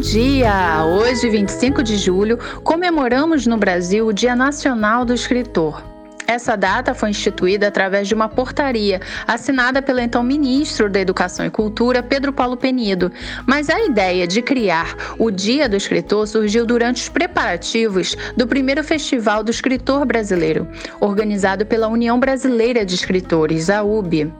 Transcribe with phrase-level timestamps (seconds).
[0.00, 0.86] dia!
[0.86, 5.84] Hoje, 25 de julho, comemoramos no Brasil o Dia Nacional do Escritor.
[6.26, 11.50] Essa data foi instituída através de uma portaria assinada pelo então ministro da Educação e
[11.50, 13.12] Cultura, Pedro Paulo Penido.
[13.46, 18.82] Mas a ideia de criar o Dia do Escritor surgiu durante os preparativos do primeiro
[18.82, 20.66] Festival do Escritor Brasileiro,
[20.98, 24.32] organizado pela União Brasileira de Escritores, a UB.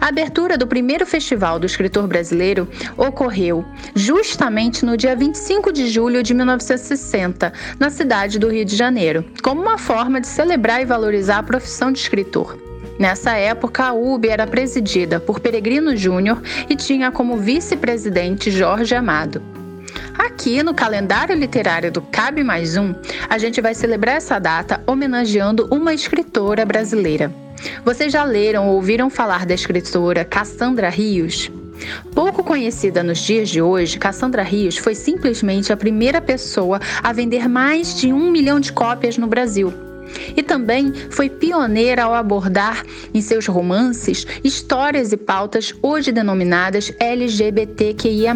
[0.00, 3.64] A abertura do primeiro Festival do Escritor Brasileiro ocorreu
[3.94, 9.62] justamente no dia 25 de julho de 1960, na cidade do Rio de Janeiro, como
[9.62, 12.58] uma forma de celebrar e valorizar a profissão de escritor.
[12.98, 19.42] Nessa época, a UB era presidida por Peregrino Júnior e tinha como vice-presidente Jorge Amado.
[20.16, 22.94] Aqui no calendário literário do Cabe Mais Um,
[23.28, 27.32] a gente vai celebrar essa data homenageando uma escritora brasileira.
[27.84, 31.50] Vocês já leram ou ouviram falar da escritora Cassandra Rios?
[32.14, 37.48] Pouco conhecida nos dias de hoje, Cassandra Rios foi simplesmente a primeira pessoa a vender
[37.48, 39.72] mais de um milhão de cópias no Brasil.
[40.36, 48.34] E também foi pioneira ao abordar em seus romances histórias e pautas hoje denominadas LGBTQIA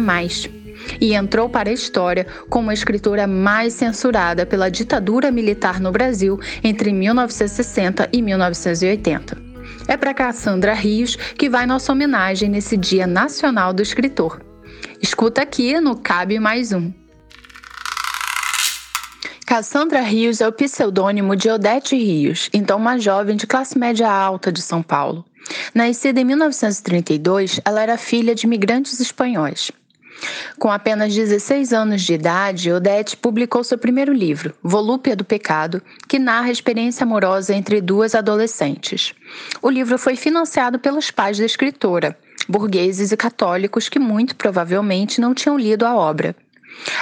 [0.99, 6.39] e entrou para a história como a escritora mais censurada pela ditadura militar no Brasil
[6.63, 9.37] entre 1960 e 1980.
[9.87, 14.41] É para Cassandra Rios que vai nossa homenagem nesse Dia Nacional do Escritor.
[15.01, 16.91] Escuta aqui no Cabe Mais Um.
[19.45, 24.51] Cassandra Rios é o pseudônimo de Odete Rios, então uma jovem de classe média alta
[24.51, 25.23] de São Paulo.
[25.73, 29.71] Nascida em 1932, ela era filha de imigrantes espanhóis.
[30.57, 36.17] Com apenas 16 anos de idade, Odete publicou seu primeiro livro, Volúpia do Pecado, que
[36.17, 39.13] narra a experiência amorosa entre duas adolescentes.
[39.61, 42.17] O livro foi financiado pelos pais da escritora,
[42.49, 46.35] burgueses e católicos que muito provavelmente não tinham lido a obra.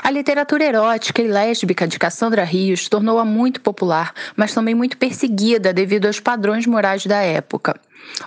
[0.04, 5.74] A literatura erótica e lésbica de Cassandra Rios tornou-a muito popular, mas também muito perseguida
[5.74, 7.80] devido aos padrões morais da época.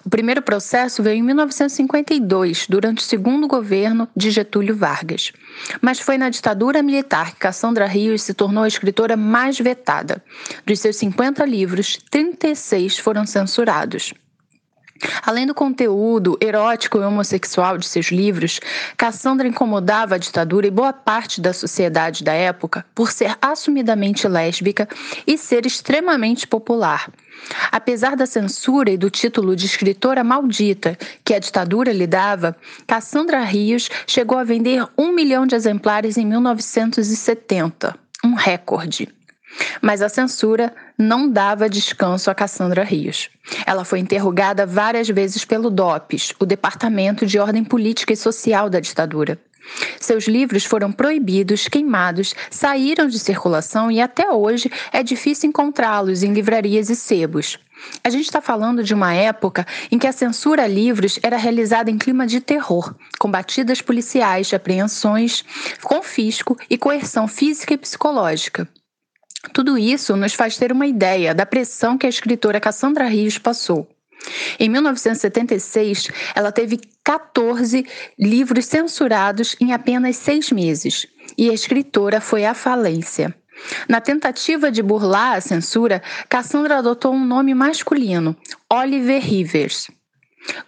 [0.04, 5.32] O primeiro processo veio em 1952, durante o segundo governo de Getúlio Vargas.
[5.80, 10.22] Mas foi na ditadura militar que Cassandra Rios se tornou a escritora mais vetada.
[10.66, 14.12] Dos seus 50 livros, 36 foram censurados.
[15.24, 18.60] Além do conteúdo erótico e homossexual de seus livros,
[18.96, 24.88] Cassandra incomodava a ditadura e boa parte da sociedade da época por ser assumidamente lésbica
[25.26, 27.10] e ser extremamente popular.
[27.70, 32.56] Apesar da censura e do título de escritora maldita que a ditadura lhe dava,
[32.86, 39.17] Cassandra Rios chegou a vender um milhão de exemplares em 1970, um recorde.
[39.80, 43.30] Mas a censura não dava descanso a Cassandra Rios.
[43.66, 48.80] Ela foi interrogada várias vezes pelo DOPS, o Departamento de Ordem Política e Social da
[48.80, 49.38] ditadura.
[50.00, 56.32] Seus livros foram proibidos, queimados, saíram de circulação e até hoje é difícil encontrá-los em
[56.32, 57.58] livrarias e sebos.
[58.02, 61.90] A gente está falando de uma época em que a censura a livros era realizada
[61.90, 65.44] em clima de terror, com batidas policiais, apreensões,
[65.82, 68.68] confisco e coerção física e psicológica.
[69.52, 73.88] Tudo isso nos faz ter uma ideia da pressão que a escritora Cassandra Rios passou.
[74.58, 77.86] Em 1976, ela teve 14
[78.18, 81.06] livros censurados em apenas seis meses,
[81.36, 83.34] e a escritora foi à falência.
[83.88, 88.36] Na tentativa de burlar a censura, Cassandra adotou um nome masculino,
[88.70, 89.88] Oliver Rivers.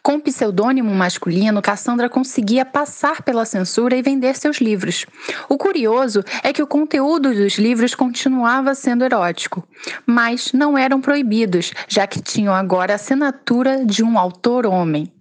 [0.02, 5.06] Com pseudônimo masculino, Cassandra conseguia passar pela censura e vender seus livros.
[5.48, 9.66] O curioso é que o conteúdo dos livros continuava sendo erótico,
[10.06, 15.12] mas não eram proibidos, já que tinham agora a assinatura de um autor homem.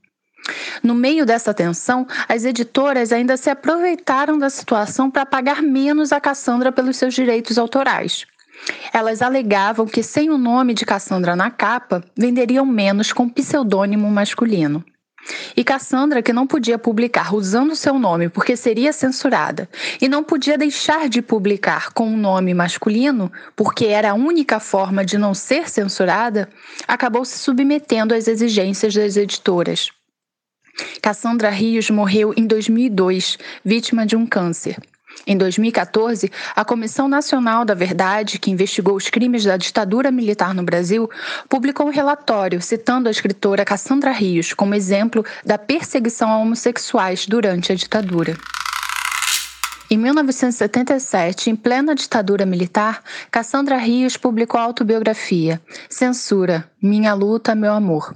[0.81, 6.19] No meio dessa tensão, as editoras ainda se aproveitaram da situação para pagar menos a
[6.19, 8.25] Cassandra pelos seus direitos autorais.
[8.93, 14.83] Elas alegavam que, sem o nome de Cassandra na capa, venderiam menos com pseudônimo masculino.
[15.55, 19.69] E Cassandra, que não podia publicar usando seu nome porque seria censurada,
[20.01, 25.03] e não podia deixar de publicar com um nome masculino porque era a única forma
[25.03, 26.49] de não ser censurada,
[26.87, 29.89] acabou se submetendo às exigências das editoras.
[31.01, 34.77] Cassandra Rios morreu em 2002, vítima de um câncer.
[35.25, 40.63] Em 2014, a Comissão Nacional da Verdade, que investigou os crimes da ditadura militar no
[40.63, 41.09] Brasil,
[41.47, 47.71] publicou um relatório citando a escritora Cassandra Rios como exemplo da perseguição a homossexuais durante
[47.71, 48.37] a ditadura.
[49.91, 55.59] Em 1977, em plena ditadura militar, Cassandra Rios publicou a autobiografia
[55.89, 58.15] Censura, Minha Luta, Meu Amor.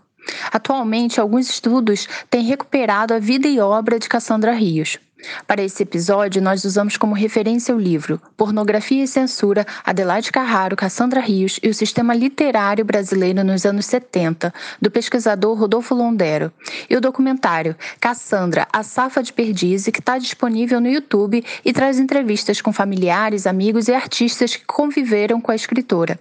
[0.51, 4.99] Atualmente, alguns estudos têm recuperado a vida e obra de Cassandra Rios.
[5.47, 11.21] Para esse episódio, nós usamos como referência o livro Pornografia e Censura, Adelaide Carraro, Cassandra
[11.21, 16.51] Rios e o Sistema Literário Brasileiro nos anos 70, do pesquisador Rodolfo Londero,
[16.89, 21.99] e o documentário Cassandra, a Safa de Perdiz, que está disponível no YouTube e traz
[21.99, 26.19] entrevistas com familiares, amigos e artistas que conviveram com a escritora.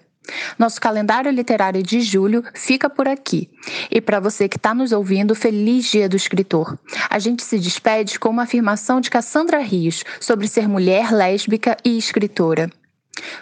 [0.59, 3.51] Nosso calendário literário de julho fica por aqui.
[3.91, 6.79] E para você que está nos ouvindo, feliz Dia do Escritor.
[7.11, 11.99] A gente se despede com uma afirmação de Cassandra Rios sobre ser mulher lésbica e
[11.99, 12.71] escritora.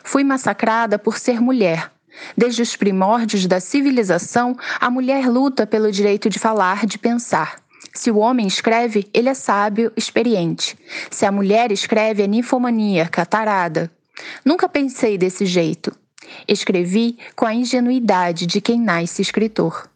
[0.03, 1.91] Fui massacrada por ser mulher.
[2.37, 7.57] Desde os primórdios da civilização, a mulher luta pelo direito de falar, de pensar.
[7.95, 10.77] Se o homem escreve, ele é sábio, experiente.
[11.11, 13.91] Se a mulher escreve, é ninfomaníaca, tarada.
[14.45, 15.97] Nunca pensei desse jeito.
[16.47, 19.89] Escrevi com a ingenuidade de quem nasce escritor.